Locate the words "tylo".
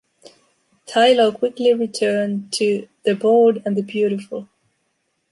0.87-1.31